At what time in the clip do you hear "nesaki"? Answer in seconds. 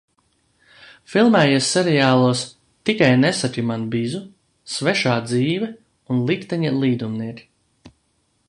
3.25-3.65